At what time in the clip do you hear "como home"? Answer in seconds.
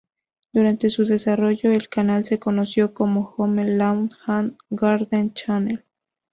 2.91-3.75